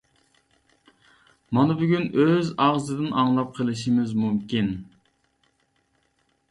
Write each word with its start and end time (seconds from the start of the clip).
مانا 1.57 1.75
بۈگۈن 1.81 2.07
ئۆز 2.23 2.49
ئاغزىدىن 2.67 3.13
ئاڭلاپ 3.23 3.53
قىلىشىمىز 3.59 4.19
مۇمكىن. 4.25 4.75